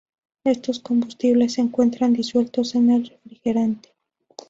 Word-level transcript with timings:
Estos 0.45 0.79
combustibles 0.79 1.53
se 1.53 1.61
encuentran 1.61 2.13
disueltos 2.13 2.73
en 2.73 2.89
el 2.89 3.07
refrigerante. 3.07 3.89